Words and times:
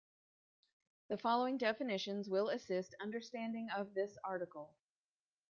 The 1.09 1.17
following 1.19 1.59
definitions 1.59 2.27
will 2.27 2.49
assist 2.49 2.95
understanding 2.99 3.69
of 3.69 3.93
this 3.93 4.17
article. 4.23 4.73